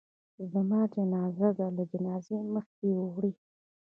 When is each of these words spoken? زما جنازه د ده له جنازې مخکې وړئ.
زما 0.51 0.79
جنازه 0.95 1.47
د 1.53 1.55
ده 1.57 1.67
له 1.77 1.83
جنازې 1.91 2.37
مخکې 2.53 2.87
وړئ. 2.95 3.33